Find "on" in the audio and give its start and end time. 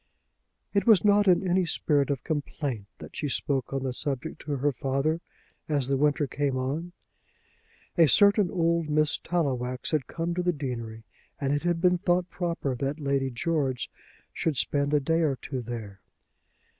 3.71-3.83, 6.57-6.91